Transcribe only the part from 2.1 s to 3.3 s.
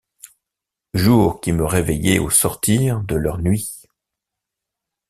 au sortir de